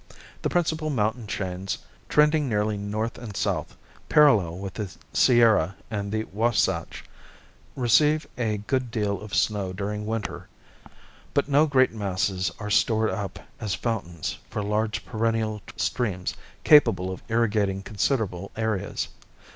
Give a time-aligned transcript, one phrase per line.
[0.41, 1.77] The principal mountain chains,
[2.09, 3.77] trending nearly north and south,
[4.09, 7.03] parallel with the Sierra and the Wahsatch,
[7.75, 10.47] receive a good deal of snow during winter,
[11.35, 16.33] but no great masses are stored up as fountains for large perennial streams
[16.63, 19.07] capable of irrigating considerable areas.